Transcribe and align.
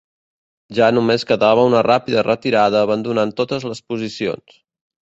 Ja 0.77 0.87
només 0.95 1.25
quedava 1.33 1.67
una 1.73 1.83
ràpida 1.89 2.25
retirada 2.29 2.83
abandonant 2.89 3.39
totes 3.45 3.71
les 3.73 3.87
posicions. 3.93 4.63